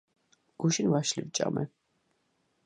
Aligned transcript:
გუშინ 0.59 0.87
ვაშლი 0.91 1.21
ვჭამე 1.27 1.63